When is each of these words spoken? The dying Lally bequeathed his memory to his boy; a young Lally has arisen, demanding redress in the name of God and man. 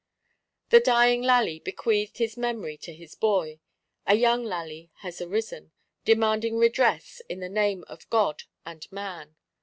The 0.71 0.79
dying 0.79 1.21
Lally 1.21 1.59
bequeathed 1.59 2.17
his 2.17 2.35
memory 2.35 2.75
to 2.75 2.91
his 2.91 3.13
boy; 3.13 3.59
a 4.07 4.15
young 4.15 4.43
Lally 4.43 4.89
has 5.01 5.21
arisen, 5.21 5.73
demanding 6.05 6.57
redress 6.57 7.21
in 7.29 7.39
the 7.39 7.47
name 7.47 7.83
of 7.87 8.09
God 8.09 8.45
and 8.65 8.91
man. 8.91 9.35